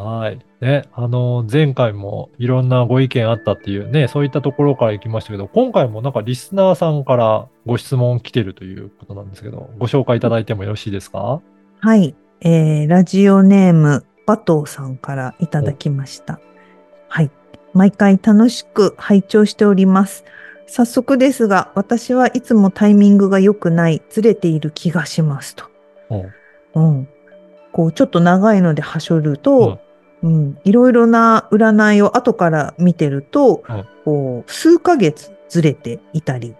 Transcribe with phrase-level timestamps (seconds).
[0.00, 0.38] はい。
[0.60, 11.40] ね、あの、前回もいろんなご意見あったっていうね、そういったところから行きましたけど、今回もなんかリスナーさんからご質問来てるということなんですけど、ご紹介いただいてもよろしいですか？
[11.80, 16.40] はい、えー、ラジオネームバトーさんからいただきました。
[17.08, 17.30] はい。
[17.72, 20.24] 毎回楽しく拝聴しております。
[20.66, 25.64] 早速ですが私はいつもタイミングが良くないずれている気がしますと。
[26.10, 26.16] う。
[26.16, 26.32] ん
[26.74, 27.08] うん。
[27.72, 29.78] こう、ちょっと長いのではしょると、うん、
[30.64, 36.56] いろいろな占いを後から見てると、うんこう、数ヶ月ずれていたり、う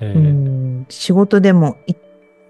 [0.00, 1.94] えーん、仕事でもい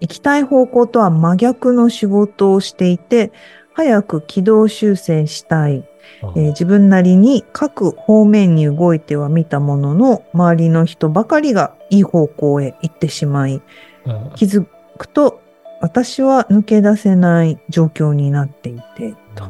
[0.01, 3.31] 行きたい方向とは真逆の仕事をしていて、
[3.73, 5.87] 早く軌道修正したい、
[6.21, 13.61] あえー自分なりに各方面に動いてはみたものの、周りの人ばかりがいい方向へ行ってしまい、
[14.05, 14.31] うん。
[14.35, 14.65] 気づ
[14.97, 15.41] くと
[15.79, 19.49] 私は抜け出せない状況になっていて、と。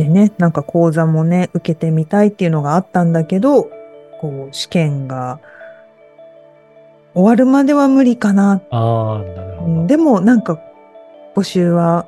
[0.00, 3.64] でね、なんか講座もね、受けてみたいっていうのがあったんだけど、
[4.18, 5.40] こう、試験が
[7.12, 8.62] 終わるまでは無理かな。
[8.70, 9.72] ああ、なるほど。
[9.72, 10.58] うんでもなんか
[11.34, 12.06] 募集は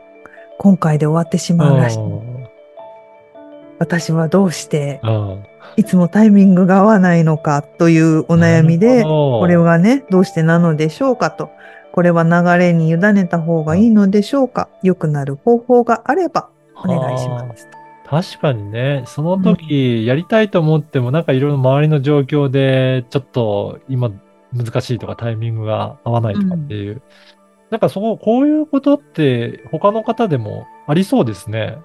[0.59, 1.98] 今回で終わってしまうらしい。
[3.79, 5.45] 私はどうしてうん
[5.77, 11.51] いつもタイミングが合わないのかというお悩みなでこれがね、どうしてなのでしょうかと。
[11.93, 17.69] これは流れに委ねた方がいいのでしょうか良くなる方法があればお願いします。
[18.13, 24.13] 確かにね、その時やりたいと思っても、なんかいろいろ周りの状況で、ちょっと今
[24.53, 27.01] 難しいとかタイミングが合わないとかっていう。
[27.70, 31.79] なんかそこ、こういうことって他の方でもありそうですね。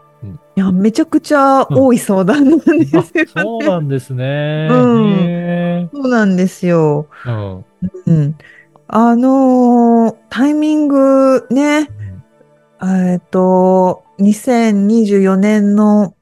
[0.57, 4.68] いや、めちゃくちゃ多い相談なんですよ、あねそうなんですね。
[4.69, 7.07] うんへそうなんですよ。
[7.24, 7.62] ー
[8.06, 8.13] うん。
[8.13, 8.35] うん。
[8.90, 11.90] あのータイミングね、
[12.84, 16.16] えっと、2024年の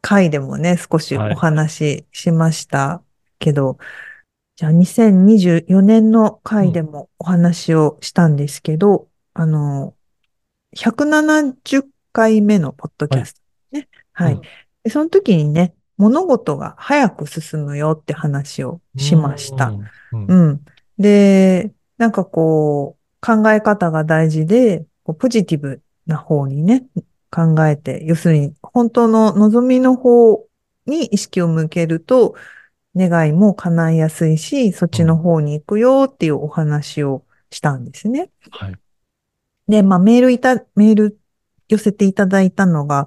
[0.00, 3.02] 回でもね、少しはいお話ししました
[3.38, 3.78] けど、
[4.56, 9.94] じゃあ2024年の回でもお話をしたんですけど、あの、
[10.76, 13.40] 170回目のポッドキャスト
[13.72, 13.88] ね。
[14.12, 14.34] はい。
[14.34, 14.42] うん
[14.84, 19.68] でその時にね、物事が早く進むよって話をしました。
[19.68, 19.80] うん。
[20.12, 20.64] うんうん。
[20.98, 26.86] で、なんかこう、考え方が大事で、ポジティブな方にね、
[27.30, 30.46] 考えて、要するに、本当の望みの方
[30.86, 32.34] に意識を向けると、
[32.96, 38.30] 願いも叶いやすいし、そっちの方に行くよっていうお話をしたんですね。
[38.50, 38.74] はい。
[39.68, 41.20] で、まあメールいた、メール
[41.68, 43.06] 寄せていただいたのが、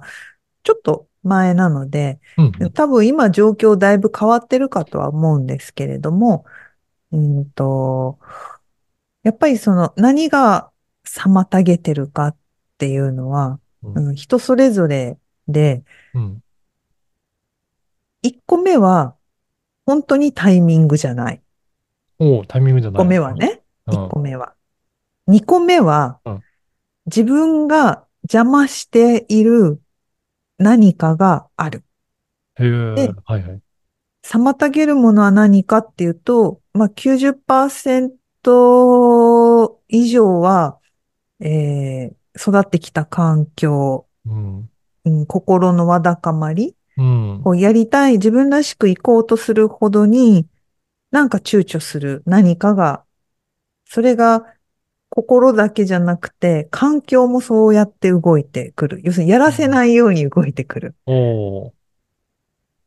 [0.62, 6.44] ちょっと前なので、うん多分今状況だいぶ変わってるかとは思うんですけれども、
[7.10, 8.18] うんと、
[9.22, 10.70] やっぱりその何が
[11.06, 12.36] 妨げてるかっ
[12.78, 15.82] ていうのは、うんうん人それぞれで、
[16.14, 16.42] うん。
[18.22, 19.16] 1個目は
[19.84, 21.42] 本当にタイミングじゃない。
[22.18, 23.02] おうタイミングじゃ1ない。
[23.02, 23.94] 個目はね、うん。
[23.94, 24.54] 1個目は。
[25.26, 26.40] 2個目はうん、
[27.06, 29.80] 自分が邪魔している
[30.58, 31.82] 何かがある。
[32.56, 33.60] へえで、はいはい。
[34.24, 38.12] 妨げるものは何かっていうと、まあ、90%
[39.88, 40.78] 以上は、
[41.40, 44.70] えー育ってきた環境、うん。
[45.04, 47.40] うん、心のわだかまり、うん。
[47.42, 50.46] こうやりたい、自分らしく行こうとするほどに、
[51.10, 53.04] なんか躊躇する何かが、
[53.84, 54.46] それが
[55.10, 59.00] 心だけじゃなくて、環境もそうやって動いてくる。
[59.04, 60.94] 要するにやらせないように動いてくる。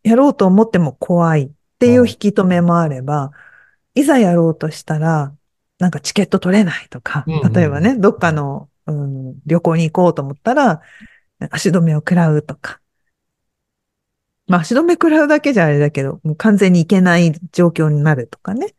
[0.04, 1.50] やろうと思っても怖いっ
[1.80, 3.32] ていう引き止めもあれば、
[3.94, 5.34] いざやろうとしたら、
[5.80, 10.82] なんかチケット取れないとか例えばね、どっかの、うん、旅行に行こうと思ったら、
[11.52, 12.80] 足止めを食らうとか。
[14.48, 18.76] まあ足止め食らうだけじゃあれだけど、もう完全に行けない状況になるとかね。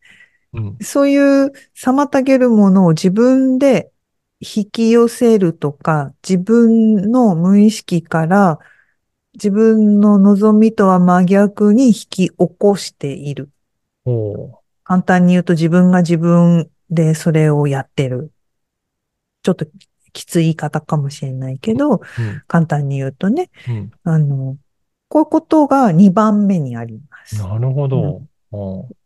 [0.52, 0.78] うん。
[0.80, 3.90] そういう妨げるものを自分で
[4.40, 8.58] 引き寄せるとか、自分の無意識から
[9.34, 13.50] 自分の望みとは真逆に引き起こしている。
[14.84, 18.30] 簡単に言うと自分が自分でそれをやってる。
[19.42, 19.66] ちょっと
[20.16, 22.00] きつい言い方かもしれないけど、うん。
[22.48, 23.90] 簡単に言うとね、うん。
[24.04, 24.56] あの、
[25.08, 27.36] こういうことが2番目にあります。
[27.36, 28.22] なるほど。
[28.50, 28.96] おう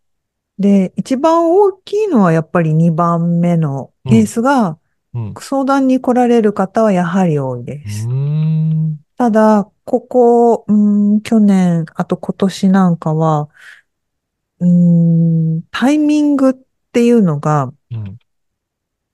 [0.58, 4.26] で、一番大きいのはやっぱり2番目のケーうん。
[4.26, 4.78] スが、
[5.14, 5.34] うん。
[5.40, 8.06] 相談に来られる方はやはり多いです。
[8.08, 8.98] ん。
[9.16, 13.48] ただ、ここ、うーん、去年、あと今年なんかは、
[14.60, 14.68] うー
[15.58, 16.54] ん、タイミングっ
[16.92, 18.18] ていうのがうん。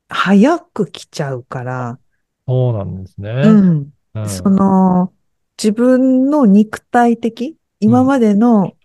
[0.08, 1.98] 早く来ちゃうから、
[2.46, 3.30] そうなんですね。
[3.42, 3.92] うん。
[4.24, 4.54] そうん。
[4.54, 5.14] の、
[5.58, 7.92] 自分の肉体的、うん。
[7.92, 8.76] 今までの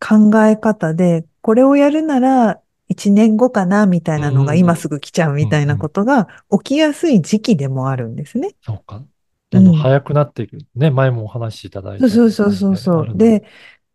[0.00, 4.22] 考え方で、これをやるなら一年後かな、みたいうん。
[4.22, 4.58] なのがうん。
[4.58, 5.36] 今すぐ来ちゃううん。
[5.36, 8.54] みたいなうんことが起きやすい時期でもあるんですね。
[8.62, 8.96] そうか。
[8.96, 9.10] うん。
[9.50, 10.58] どんどん早くなっていく。
[10.74, 13.18] ね、前もお話しいただいそうたよそうそうそうそう。
[13.18, 13.44] で、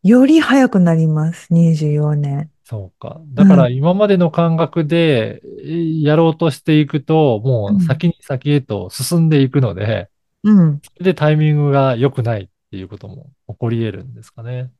[0.04, 1.54] より早くなります。
[1.54, 2.52] 24年。
[2.74, 3.22] そうか。
[3.36, 3.74] だからうん。
[3.75, 7.81] 今までの感覚でえやろうとしていくと、もううん。
[7.81, 10.10] 先に先へと進んでいくので、
[10.44, 10.81] うん。
[10.81, 14.72] それでタイミングが良くないっていうことも起こり得るんですかね。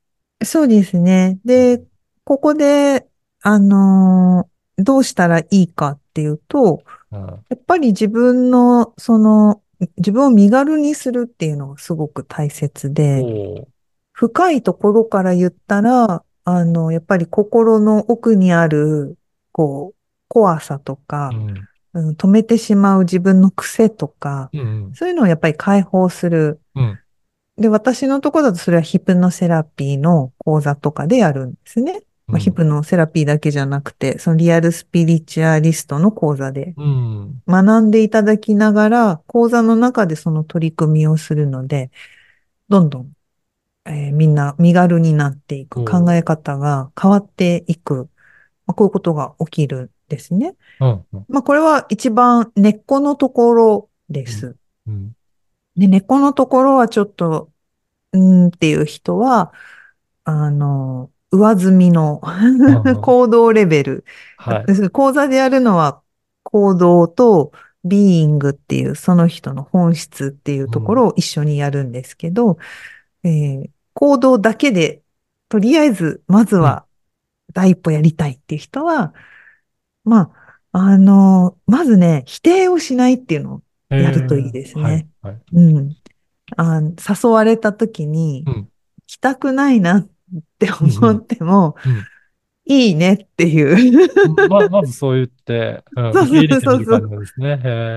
[0.44, 1.40] そうですね。
[1.46, 1.84] うんで、
[2.24, 3.08] ここで、
[3.42, 9.62] あのーどうしたらいいかっていうと、うんやっぱり自分の、その、
[9.98, 13.22] 自分を身軽にするっていうのがすごく大切で、
[14.14, 19.18] 深いところから言ったら、あの、やっぱり心の奥にある、
[19.52, 19.96] こう、
[20.28, 21.68] 怖さとか、うん。
[21.94, 24.92] うん、止めてしまう自分の癖とか、うん。
[24.96, 26.60] そういうのをやっぱり解放する。
[26.76, 27.00] うん。
[27.58, 32.02] で、私のところだとそれはヒプノセラピーの講座とかでやるんですね。
[32.26, 32.56] まあ、ヒうん。
[32.56, 37.44] プノセラピーだけじゃなくて、そのリアルスピリチュアリストの講座でうん。
[37.48, 41.92] 学んでいただきながら、講座の中でその取り組みをするので、
[42.70, 43.12] どんどん、
[43.86, 48.10] えーみんな身軽になっていく、考え方が変わっていく、
[48.66, 50.56] まあ、こういうことが起きるんですね。
[50.80, 51.06] うん。
[51.14, 51.26] うん。
[51.30, 54.28] まあ、これは一番根っこのところでうん。
[54.28, 54.56] す。
[54.88, 55.16] うん。
[55.76, 57.52] で、根っこのところはちょっと、
[58.14, 59.54] うーんっていう人は、
[60.26, 64.06] あの、上積みのうん 行動レベル。
[64.38, 64.90] はい。
[64.92, 66.02] 講座でやるのは
[66.44, 67.52] 行動と
[67.84, 70.72] ビーイングっていうその人の本質っていううん。
[70.72, 72.58] ところを一緒にやるんですけど、
[73.24, 75.04] えー行動だけで、
[75.50, 76.64] とりあえず、まずうん。
[76.64, 76.86] は
[77.54, 79.14] 第一歩やりたいっていう人は、
[80.04, 80.32] ま
[80.72, 84.52] あ、あの、まずね、否定をしないっていうのをえやるといい。
[84.52, 85.10] ですね。
[85.22, 85.44] はい。
[85.54, 85.96] うん。
[86.58, 88.70] あ、誘われた時に、うん。
[89.08, 90.10] 来たくないなっ
[90.60, 90.90] てうん。
[90.90, 91.26] う思っん。
[91.26, 92.08] ても、うん
[92.66, 94.10] いいねっていう。
[94.50, 97.28] ま、まずそう言って、うん、そうそうそうそう。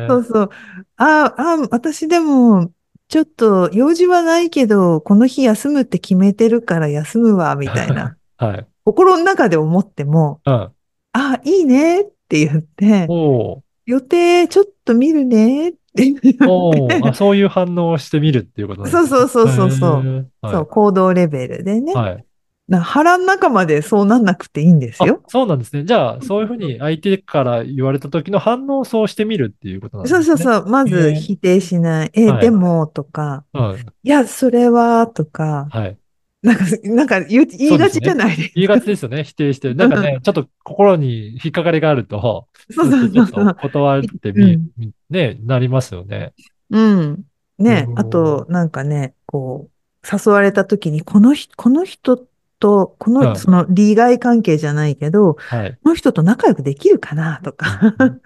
[0.09, 0.51] そうそう。
[0.97, 2.73] ああ、私でも、
[3.09, 8.17] ちょっと用事はないけど、この日休むって決めてるから休むわ、みたいな。
[8.37, 8.67] はい。
[8.85, 10.71] 心の中で思っても、うん。
[11.13, 19.19] あ、いいねって言って、おー、予定ちょっと見るねって言そういう反応をしてみるっていうことなんでそうすね。
[19.21, 20.33] そうそうへそうそう。
[20.43, 20.67] そう、い。
[20.67, 21.95] 行動レベルでね。
[21.95, 22.26] はい。
[22.69, 25.23] な腹の中までそうなんなくていいんですあ、よ。
[25.29, 25.85] そうなんですね。
[25.85, 30.25] じゃあ、そういうふうに相手から言われた時の反応をそうしてみるっていうことなんですね。
[30.25, 30.67] そうそうそう。
[30.67, 31.15] まへずえ。
[31.15, 32.11] 否定しない。
[32.15, 32.41] え、はい。
[32.41, 33.77] でも、とか、うん。
[34.03, 35.97] いや、それは、とか、はい。
[36.43, 38.15] なんか、なんか言う言いがちじゃ。
[38.15, 38.53] ないですか。
[38.55, 39.25] 言いがちですよね。
[39.25, 39.75] 否定して。
[39.75, 40.21] なんかね、うん。
[40.23, 43.47] ちょっと心に引っかかりがあると、そうそそうそうそう。
[43.47, 44.71] と断ってみ、うん。
[44.77, 46.33] みね、なりますよね。
[46.71, 47.25] うん。
[47.59, 48.53] うね、あと、ん。
[48.53, 52.17] なんかね、こう、誘われた時に、この人、この人
[52.59, 53.37] と、この、うん。
[53.37, 55.79] その利害関係じゃないけど、こはい。
[55.85, 57.41] の人と仲良くできるかな？
[57.43, 58.09] とかうん。
[58.09, 58.21] うん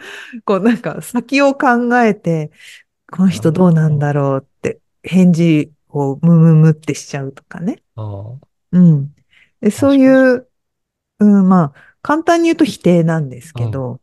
[0.45, 1.69] こうなんか先を考
[2.03, 2.51] えて、
[3.11, 3.99] この人どうなん。
[3.99, 7.83] だろうって返事をムムムってしちゃうとかね。
[7.97, 8.03] あ
[8.73, 9.15] うん。
[9.61, 9.97] で、あ、そう。
[9.97, 10.07] い
[10.37, 10.49] う、
[11.21, 13.65] うん、まあ、簡単に言うと否定なんですうん。
[13.67, 14.01] けど、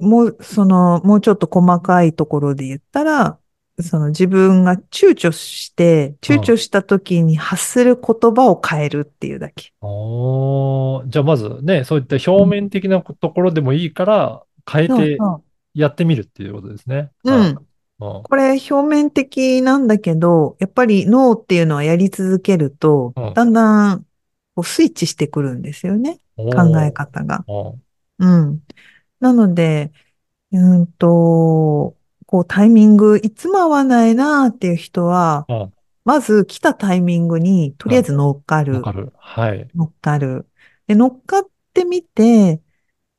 [0.00, 3.38] もう、その、もうちょっと細かいところで言ったら、
[3.80, 6.36] その自分が躊躇して、うん。
[6.36, 9.72] 躊躇した時に発する言葉を変えるっていうだけ。
[9.80, 12.22] おー、じゃあまずね、そういったうん。
[12.26, 15.18] 表面的なところでもいいから変えて
[15.74, 17.10] やってみるっていうことですね。
[17.24, 17.30] う。
[17.30, 17.34] ん。
[17.34, 17.56] うん。
[17.98, 23.34] これ表面的なんだけど、やっぱり脳っていうのはやり続けると、うん。
[23.34, 24.06] だんだん
[24.54, 26.18] こうスイッチしてくるんですよね。
[26.36, 26.92] 考え。
[26.92, 27.44] 方が。
[28.18, 28.60] うん。
[29.20, 29.92] なので、
[30.52, 31.96] うんと、
[32.32, 35.72] こうタイミング、いつも合わないなっていう人は、うん。
[36.06, 37.90] まず来たタイミングにとうん。
[37.90, 39.12] りあえず乗っかる、わかる。
[39.18, 39.68] はい。
[39.74, 40.48] 乗っかる。
[40.86, 41.42] で、乗っかっ
[41.74, 42.62] てみて、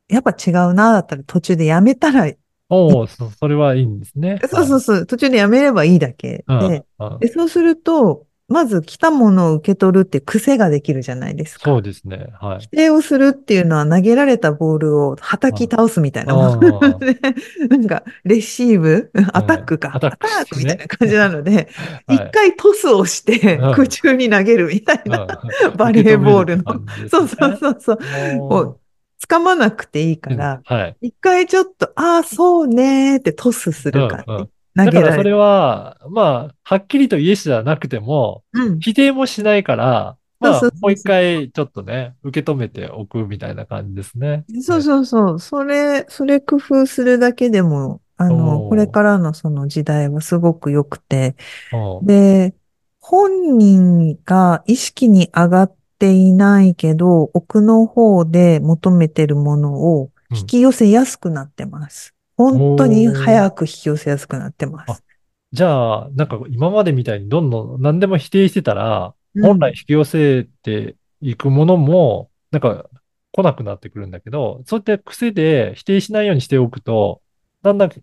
[0.08, 2.36] やっぱ違うなだったら途中でやめたらいい。
[2.70, 4.30] おー、そ、それはいいんですね。
[4.32, 4.48] はい。
[4.48, 6.60] そうそうそう、途中でやめればいいだけうん。
[6.72, 7.20] で、うん。
[7.20, 11.72] で、そうすると、まず来たものを受け取るって癖ができるじゃないですか。
[11.72, 12.28] そうですね。
[12.40, 12.68] は否い。
[12.68, 17.00] 定をするっていうのは投げられたボールを叩き倒すみたいなもの。
[17.70, 21.70] なんか、レシーブ、アタックか、アタックアタックみたいねな感じなので、
[22.08, 22.16] はい。
[22.16, 23.72] 一回トスをしてうん。
[23.72, 25.28] 空中に投げるみたいな、
[25.66, 25.78] うん。
[25.78, 26.74] バレーボールの。
[26.76, 27.10] ね。
[27.10, 28.80] そうそうそうそう、
[29.28, 30.38] 掴まなくていいかうん。
[30.38, 30.98] ら、はい。
[31.02, 34.26] 一回ちょっと、ああ、そうねーってトスする感じ。
[34.28, 34.46] うんうん。
[34.46, 35.34] 投だからそれ。
[35.34, 38.80] は、まあ、はっきりとイエスじゃなくても、うん。
[38.80, 44.44] 否定もしないから、まあもう一回ちょっとね、受け止めておくみたいな感じですね。
[44.62, 45.40] そうそうそう。
[45.40, 51.36] それ、それ工夫するだけでも、あの、これからのその時代はすごく良くて、
[51.72, 52.54] うんで、
[53.00, 62.14] 本人が意識に上がっていないけど、奥の方で求めてるものを引き寄せやすくなってます。
[62.38, 65.04] 本当に早く引き寄せやすくなってまあす。
[65.52, 72.90] じゃあ、なんか今までみたいにどんどん何でも否定してたら、うん本来引き寄せていくものも、なんか
[73.32, 77.22] 来なくなってくるんだけど、そういった癖で否定しないようにしておくと、
[77.64, 78.02] だんだん来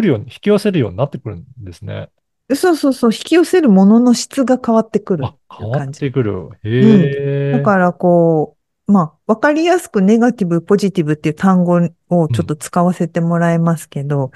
[0.00, 2.10] るように、引き寄せるようになってくるんですね。
[2.54, 5.90] そうそうそう、引き寄せるものの質が変わってくるてい変わっ。
[5.92, 6.48] てくる。
[6.64, 7.52] へえ。
[7.52, 8.59] だからこう、
[8.90, 11.76] まあ、わかりやすくネガティブ、ポジティブっていう単語
[12.08, 14.32] をちょっと使わせてもらいますけど、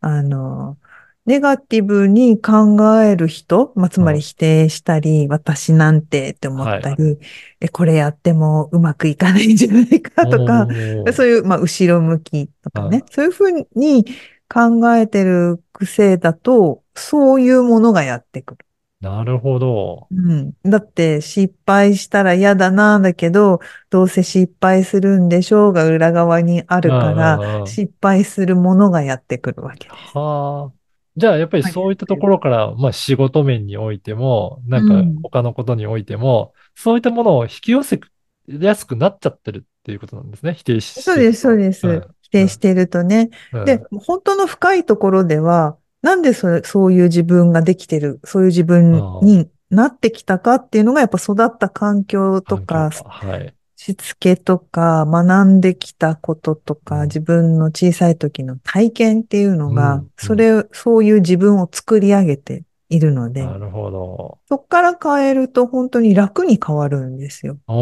[0.00, 0.78] あの、
[1.26, 4.14] ネガティブに考える人、まあ、つまうん。
[4.14, 7.18] り否定したり、私なんてって思ったり、
[7.60, 10.68] え、これやってもうまくいかないんじゃないかとか、
[11.12, 12.98] そういう、まあ、後ろ向きとかね。
[12.98, 14.04] はい、そういうふうに
[14.48, 18.58] 考えてる癖だと、そういうものがやってくる。
[19.00, 20.08] なるほど。
[20.10, 20.52] うん。
[20.64, 23.60] だって失敗したら嫌だな、だけど、
[23.90, 30.16] どうせ失敗するんでしょうが裏側にあるから、ん失敗するものがやってくるわけです。
[30.18, 30.72] はあ。
[31.16, 38.00] じゃあ、やっぱりそういったところから、まあ仕事面においても、なんかうん他のことにおいても、そういったものを引き寄せ
[38.48, 40.54] やすくなっちゃってるっていうことなんですね。
[40.54, 41.86] 否定しそうです、そうです。
[41.86, 43.30] うん否定しているとね。
[43.52, 53.54] うんで、本当の深いところでは、なんでそれ、そういう自分ができてる、そういう自分になってきたかっていうのが、やっぱ育った環境とか、はい。
[53.78, 64.38] しつけとか、学んできたこととか、うん自分の小さい時の体験っていうのが、うんうんそれ、そういう自分を作り上げているので、なるほど。
[64.48, 67.58] そこから変えると本当に楽に変わるんですよ。
[67.68, 67.72] あ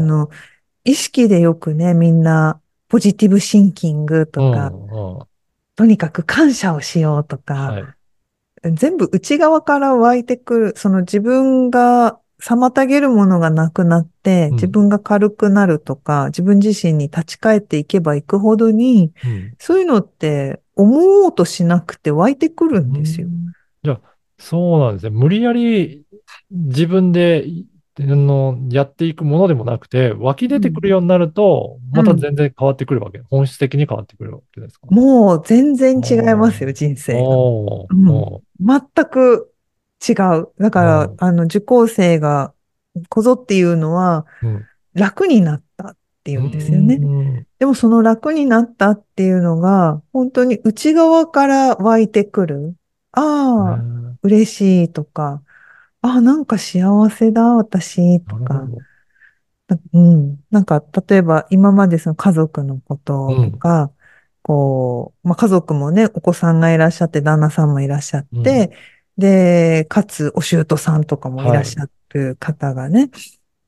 [0.00, 0.30] の、
[0.84, 4.72] 意識でよくね、みんな、ポジティブシンキングとか、
[5.80, 7.84] とにかく感謝をしようとか、はい。
[8.74, 23.28] 全部内側から湧いてくる、その自分が妨げるものがなくなって、うん自分が軽くなるとか、自分自身に立ち返っていけばいくほどに、うんそういうのって思おうとしなくて湧いてくるんですよ。
[23.82, 24.00] じゃあ、
[24.36, 25.10] そうなんですね。
[25.12, 26.04] 無理やり
[26.50, 27.66] 自分で、い
[27.98, 33.20] あの、やっていくものでもなくて、湧き出てくるようになると、んまた全然変わってくるわけ。
[33.30, 34.86] 本質的に変わってくるわけですか。
[34.90, 39.52] もう全然違いますよ、人生うんお全く
[40.08, 40.48] 違う。
[40.58, 42.52] だからうん、あの、受講生が、
[43.08, 46.96] こぞっていうのは、ーうん楽になったっていうんですよね。
[46.96, 52.74] うんでもその楽になったっていうのが、本当に内側から湧いてくる。
[53.12, 55.42] ああ、嬉しいとか、
[56.02, 58.70] ああ、なんか幸せだ、私とか。
[59.92, 60.44] うん。
[60.50, 63.92] なんか、例えば今までその家族のこととか、
[64.42, 68.70] こう、まあ、家族もね、お子さんがいらっしゃって、旦那さんもいらっしゃって、
[69.16, 71.52] で、かつ、お舅さんとかもい。
[71.52, 73.10] らっしゃる方がね、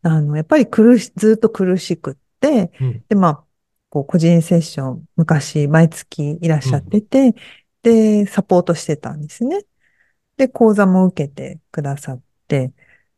[0.03, 3.05] あの、やっぱり苦し、ずっと苦しくって、うん。
[3.09, 3.45] で、まあ、
[3.91, 7.35] こう、個人セッション、昔、毎月いらっしゃってて、
[7.83, 9.61] で、サポートしてたんですね。
[10.37, 12.73] で、講座も受けてくださって、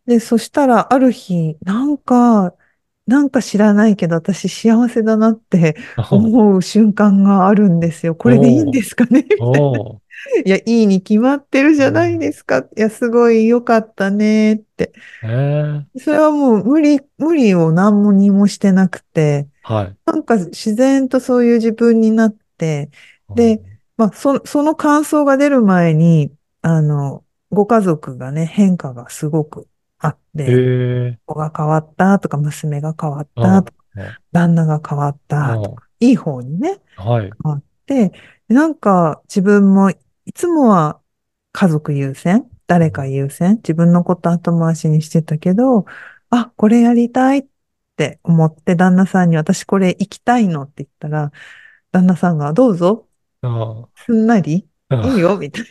[0.06, 2.54] で、そしたら、ある日、なんか、
[3.06, 5.76] なんか知らないけど、私幸せだなって
[6.10, 8.14] 思う瞬間があるんですよ。
[8.16, 9.26] これでいいんですかね？
[9.30, 9.60] みた
[10.46, 12.60] いや、いいに決まってるじゃないですか。
[12.60, 14.92] いや、すごい良かったねって。
[15.22, 19.96] えーそれはもう無理、無理を何もにもしてなくて、はい。
[20.06, 22.90] なんか自然とそういう自分になって、
[23.34, 23.62] で
[23.96, 29.68] まあ、そ、その感想が出る前に、あの、ご家族がね、変化がすごく
[29.98, 31.18] あっえて、ー。
[31.26, 33.84] 子が変わったとか、娘が変わっうんたとか、
[34.32, 37.30] 旦那が変わったとか、いい方にね、うんはい。
[37.44, 38.10] 変わって、
[38.48, 39.96] でなんか自分もい
[40.34, 41.00] つもは
[41.52, 45.86] 家族優先、誰か優先、自分のこと後回しにしてたけど、
[46.30, 47.46] あ、これやりたいっ
[47.96, 51.32] て思って旦那さんに私これ行きたいのって言ったら、
[51.92, 53.08] 旦那さんがどうぞ、
[53.42, 55.64] あすんなりうんいいよ、みたい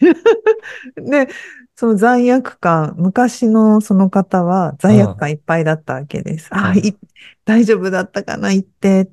[0.98, 1.26] な。
[1.26, 1.34] で、
[1.76, 6.50] その罪悪感、昔のその方は罪悪感いっぱいだったわけです。
[6.52, 6.74] ああ、
[7.46, 9.10] 大丈夫だったかな、言って。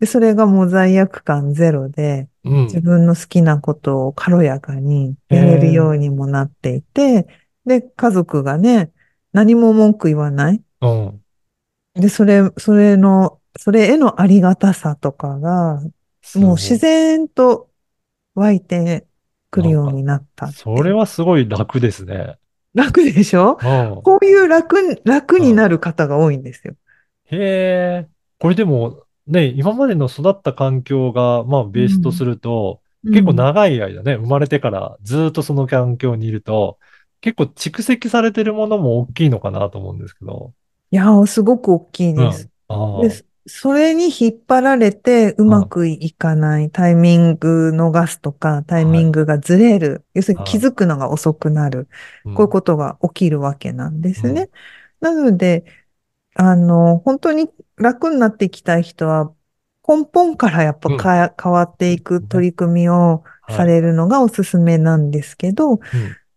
[0.00, 2.64] で、それがもう罪悪感ゼロで、うん。
[2.64, 7.26] 自分の好きなことを軽やかにやれるようにもなっていて、
[7.66, 8.92] で、家族がね、
[9.32, 10.62] 何も文句言わない。
[10.80, 11.22] うん。
[11.94, 15.82] で、それ、それの、それへのありがたさとかが、
[16.36, 17.67] もう自然と
[18.38, 19.06] 湧いて
[19.50, 20.48] くるようになった。
[20.48, 22.36] それはすごい楽ですね。
[22.74, 23.58] 楽でしょ？
[23.60, 24.02] うん。
[24.02, 26.74] こういう楽、楽になる方が多いんですよ。
[27.30, 28.08] へえ。
[28.38, 36.78] これでも、ね、今までの育った環境が、まあ、ベースとすると、結構うん長い間ね、生まれてからずっとその環境にいると、
[37.20, 40.52] 結構蓄積されてるものも大きいのかなと思うんですけど。
[40.90, 42.30] いやー、すごく大きいうん。
[43.02, 43.26] です。
[43.48, 51.88] それに引っ張られてうまくいかない、タイミング逃すとか、タイミングがずれる、要するに気づくのが遅くなる、
[52.26, 52.34] うん。
[52.34, 54.50] こういうことが起きるわけなんですね。
[55.00, 55.64] なので、
[56.34, 59.32] あの、本当に楽になっていきたい人は、
[59.88, 65.80] 根本からやっぱか変わっていく取り組みをされるのがおすすめなんですけど、うん。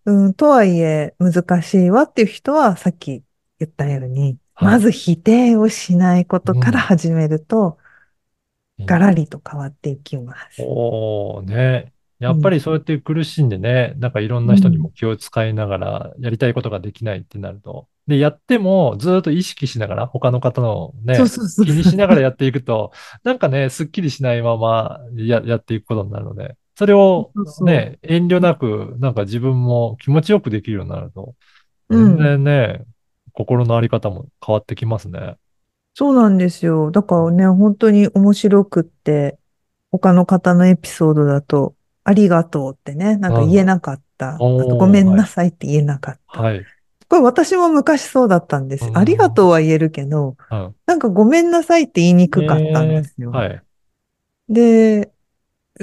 [0.04, 3.24] うん、とはいえ難しいわっていう人はさっき
[3.60, 7.78] 言ったように、はいまず否定をしないことかうんら始めると、
[8.80, 10.64] うんガラリと変わっていきます。
[10.64, 11.94] おー、ね。
[12.20, 17.88] やっぱりそうやって苦しんでね、なんかいろんな人にも気を使いながら、やりたいことができないってなると。
[18.08, 21.16] で、やってもずっと意識しながら、他の方のね。
[21.16, 22.92] 気にしながらやっていくと、
[23.24, 27.32] なんかね、すっきりしないままや、やっていくことになるので、それを
[27.64, 31.36] ね、遠慮なく、なんか自分も気持ちよくできるようになると、
[31.90, 32.86] うん全然ね、
[33.34, 35.38] 心のあり方も変わってきますね。
[35.94, 36.92] そうなんですよ。
[36.92, 39.38] だからね、本当に面白くって、
[39.92, 44.36] 他の方のエピソードだと、ありがとうってね、なんか言えなかった。
[44.36, 46.42] あとごめんなさいって言えなかった。
[46.42, 46.66] はい。
[47.08, 53.32] これ私も昔そうだったんですありがとうは言えるけど、うんなんかごめんなさいって言いにくかったんですよ。
[53.34, 53.64] えーはい。
[54.48, 55.12] で、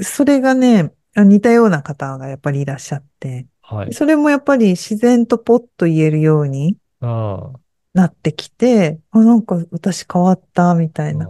[0.02, 3.92] それがね、似たような方がやっぱりいらっしゃって、はい。
[3.92, 11.26] それもやっぱり自然とポッと言えるようにあなってきて、あ、なんか私変わったみたいな。
[11.26, 11.28] あ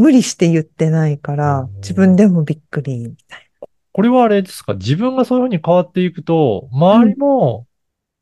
[0.00, 3.50] 無理して言ってないからうん、自分でもびっくりみたい
[3.90, 4.74] これはあれですか？
[4.74, 7.66] 自分がそういうふうに変わっていくと、周りも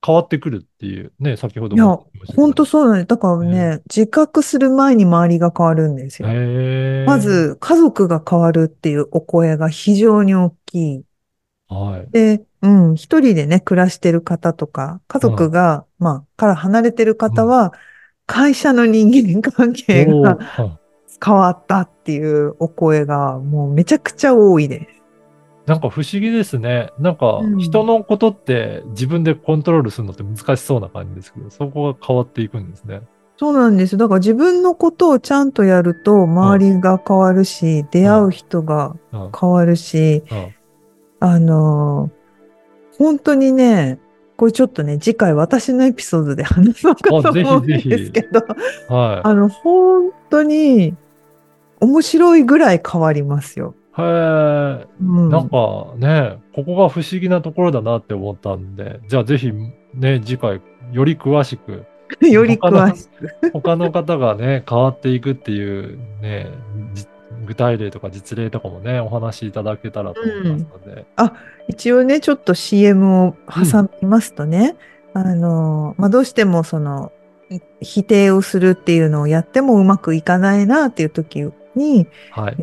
[0.03, 1.85] 変わってくるっていうね、先ほどな。
[1.85, 1.99] いや。
[2.35, 3.07] 本当そうなんです。
[3.09, 6.29] だからね、自覚する前に周りが変わるんですよ。
[7.07, 11.03] ま、ず、家族が変わるっていうお声が非常に大きい。
[11.69, 12.11] はい。
[12.11, 17.73] で、うん、一人でね、暮らしてる方とか、家族が、まあ、から離れてる方は、
[18.27, 20.39] 会社の人間関係おが
[21.25, 24.97] 変わったっていうお声が、もうめちゃくちゃ多いです。
[25.67, 26.91] なんか不思議ですね。
[26.99, 27.59] なんかうん。
[27.59, 33.03] 人のことって自分でコントロールするのって難しそうな感じですけど、そこが変わっていくんですね。
[33.37, 33.97] そうなんです。
[33.97, 39.31] だから自分のことをちゃんとやると、周りが変わるし、出会う人がうん。
[39.39, 40.55] 変わるし、うん。
[41.21, 42.16] あのー
[42.99, 43.99] 本当にね、
[44.37, 48.41] これちょっとね、次回私のエピソードで話そうかと思うんですけど、
[48.89, 50.95] はあの、本当に
[51.81, 53.75] 面白いぐらい変わりますよ。
[53.99, 54.03] い。
[54.03, 54.87] へえ。
[55.01, 55.29] うん。
[55.31, 59.53] なんかね、ここが不思議なところだなって思ったんで、じゃあぜひ
[59.95, 60.61] ね、次回
[60.93, 61.85] より詳しく、
[62.21, 63.51] より詳しく。
[63.53, 66.51] 他の方がね、変わっていくっていうね、
[66.95, 67.07] じ
[67.47, 71.07] 具体例とか実例とかもね、お話しいただけたらと思いますので。
[71.69, 74.77] 一応ね、ちょっと CM を挟みますとね、
[75.15, 77.13] あの、まあ、どうしてもその、
[77.49, 82.57] い否定をするっていうのをやってもうまくいかないなっていう時に、はい。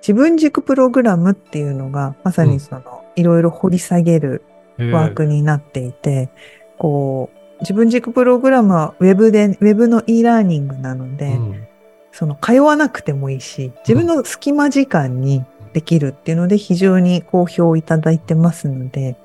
[0.00, 4.42] 自分軸プログラムっていうのが、まさにその、いろいろ掘り下げる
[4.78, 6.30] ワークになっていて、
[6.78, 11.67] こう、自分軸プログラムはウェブで、ウェブの e ラーニングなので、うん
[12.12, 19.16] その通わなくてもいいし、自分の隙間時間にできるっていうので非常に好評いただいてますので、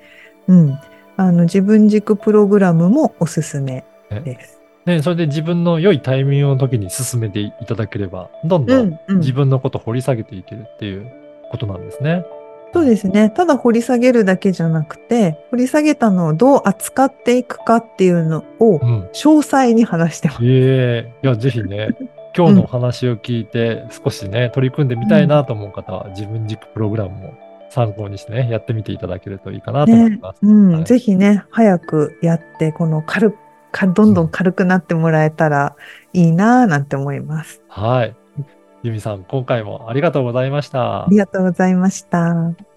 [0.47, 0.79] うん。
[1.15, 4.61] あの、自分軸プログラムもおすすめです。
[4.85, 11.09] ね、それで自分の良いタイミングの時に進めていただければ、どんどんうん自分のことを掘り下げていけるっていう
[11.51, 12.25] ことなんですね。
[12.73, 13.29] そうですね。
[13.29, 19.09] ただ掘り下げるだけじゃなくて、掘り下げたのをどう扱っていくかっていうのをうん。
[19.13, 20.43] 詳細に話してます。
[20.43, 21.89] いえいや、ぜひね、
[22.35, 27.33] 今日のお話を聞いて、少しね、取り組んでみたいなと思う方は、自分軸プログラムも
[27.69, 30.39] 参考にしてね、やってみていただけるといいかなと思いねます。
[30.41, 33.37] うん、はいぜひね、早くやって、この軽く、
[33.71, 35.75] かどんどん軽くなってもらえたら
[36.13, 37.63] いいなぁなんて思います。
[37.67, 38.15] はい。
[38.83, 41.17] ユミさん、今回もありがとうございましたあり。
[41.17, 42.72] がとうございました。